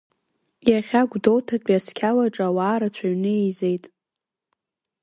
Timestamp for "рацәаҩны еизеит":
2.81-3.83